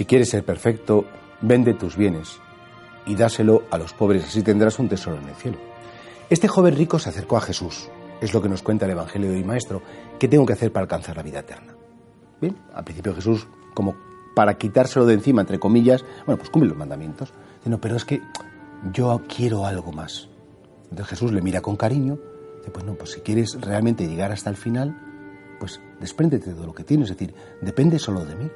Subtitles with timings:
[0.00, 1.04] Si quieres ser perfecto,
[1.42, 2.40] vende tus bienes
[3.04, 5.58] y dáselo a los pobres, así tendrás un tesoro en el cielo.
[6.30, 9.36] Este joven rico se acercó a Jesús, es lo que nos cuenta el Evangelio de
[9.36, 9.82] hoy, maestro.
[10.18, 11.74] ¿Qué tengo que hacer para alcanzar la vida eterna?
[12.40, 13.94] Bien, al principio Jesús, como
[14.34, 17.34] para quitárselo de encima, entre comillas, bueno, pues cumple los mandamientos.
[17.66, 18.22] No, pero es que
[18.94, 20.30] yo quiero algo más.
[20.84, 22.18] Entonces Jesús le mira con cariño,
[22.56, 24.96] dice, pues no, pues si quieres realmente llegar hasta el final,
[25.58, 28.50] pues despréndete de todo lo que tienes, es decir, depende solo de mí.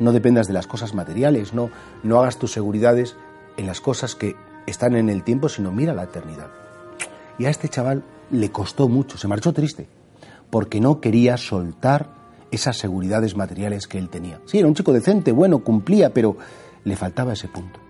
[0.00, 1.70] No dependas de las cosas materiales, no,
[2.02, 3.16] no hagas tus seguridades
[3.56, 6.48] en las cosas que están en el tiempo, sino mira la eternidad.
[7.38, 9.86] Y a este chaval le costó mucho, se marchó triste,
[10.50, 12.08] porque no quería soltar
[12.50, 14.40] esas seguridades materiales que él tenía.
[14.46, 16.36] Sí, era un chico decente, bueno, cumplía, pero
[16.84, 17.80] le faltaba ese punto.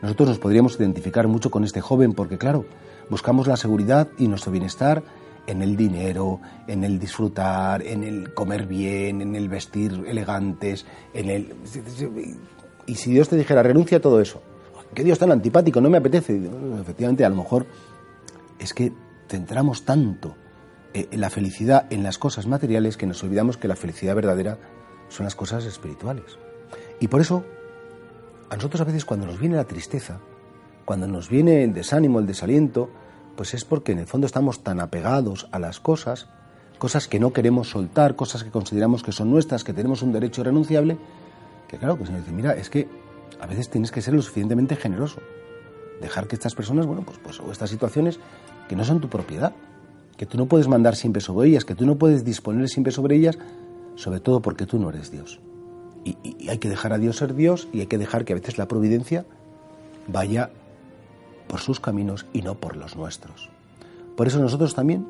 [0.00, 2.64] Nosotros nos podríamos identificar mucho con este joven porque, claro,
[3.10, 5.02] buscamos la seguridad y nuestro bienestar
[5.48, 11.30] en el dinero, en el disfrutar, en el comer bien, en el vestir elegantes, en
[11.30, 11.54] el...
[12.86, 14.42] Y si Dios te dijera, renuncia a todo eso,
[14.94, 16.38] que Dios tan antipático, no me apetece,
[16.80, 17.66] efectivamente, a lo mejor
[18.58, 18.92] es que
[19.26, 20.36] centramos tanto
[20.92, 24.58] eh, la felicidad en las cosas materiales que nos olvidamos que la felicidad verdadera
[25.08, 26.38] son las cosas espirituales.
[27.00, 27.44] Y por eso,
[28.50, 30.20] a nosotros a veces cuando nos viene la tristeza,
[30.84, 32.90] cuando nos viene el desánimo, el desaliento,
[33.38, 36.26] pues es porque en el fondo estamos tan apegados a las cosas,
[36.76, 40.40] cosas que no queremos soltar, cosas que consideramos que son nuestras, que tenemos un derecho
[40.40, 40.98] irrenunciable,
[41.68, 42.88] que claro, que se nos dice, mira, es que
[43.40, 45.20] a veces tienes que ser lo suficientemente generoso,
[46.00, 48.18] dejar que estas personas, bueno, pues, pues o estas situaciones
[48.68, 49.52] que no son tu propiedad,
[50.16, 53.14] que tú no puedes mandar siempre sobre ellas, que tú no puedes disponer siempre sobre
[53.14, 53.38] ellas,
[53.94, 55.38] sobre todo porque tú no eres Dios.
[56.04, 58.58] Y, hay que dejar a Dios ser Dios y hay que dejar que a veces
[58.58, 59.26] la providencia
[60.08, 60.50] vaya
[61.48, 63.50] por sus caminos y no por los nuestros.
[64.16, 65.06] Por eso nosotros también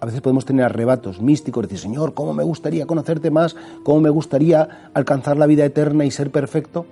[0.00, 3.54] a veces podemos tener arrebatos místicos, decir, Señor, ¿cómo me gustaría conocerte más?
[3.84, 6.86] ¿Cómo me gustaría alcanzar la vida eterna y ser perfecto?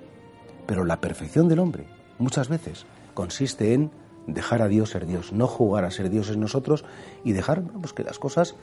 [0.66, 1.86] Pero la perfección del hombre
[2.18, 3.90] muchas veces consiste en
[4.26, 6.84] dejar a Dios ser Dios, no jugar a ser dioses nosotros
[7.24, 8.54] y dejar pues que las cosas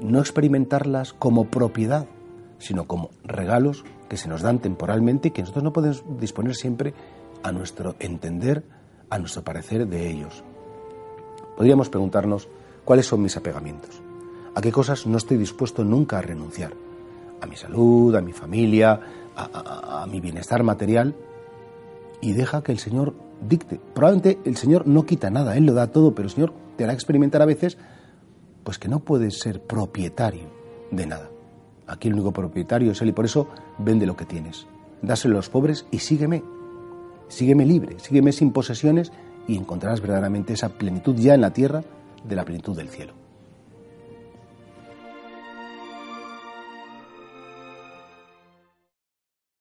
[0.00, 2.06] no experimentarlas como propiedad,
[2.58, 6.94] sino como regalos que se nos dan temporalmente y que nosotros no podemos disponer siempre
[7.42, 8.64] a nuestro entender,
[9.14, 10.42] a nuestro parecer de ellos.
[11.56, 12.48] Podríamos preguntarnos
[12.84, 14.02] cuáles son mis apegamientos,
[14.56, 16.72] a qué cosas no estoy dispuesto nunca a renunciar,
[17.40, 19.00] a mi salud, a mi familia,
[19.36, 21.14] a, mi bienestar material,
[22.20, 23.14] y deja que el Señor
[23.48, 23.80] dicte.
[23.94, 26.92] Probablemente el Señor no quita nada, Él lo da todo, pero el Señor te hará
[26.92, 27.78] experimentar a veces
[28.64, 30.48] pues que no puedes ser propietario
[30.90, 31.30] de nada.
[31.86, 33.46] Aquí el único propietario es Él y por eso
[33.78, 34.66] vende lo que tienes.
[35.02, 36.42] Dáselo a los pobres y sígueme.
[37.34, 39.10] Sígueme libre, sígueme sin posesiones
[39.48, 41.82] y encontrarás verdaderamente esa plenitud ya en la tierra
[42.22, 43.23] de la plenitud del cielo.